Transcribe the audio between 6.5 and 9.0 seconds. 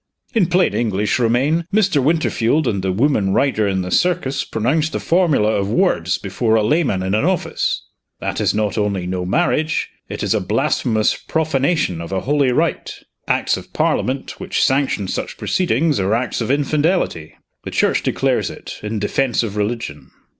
a layman in an office. That is not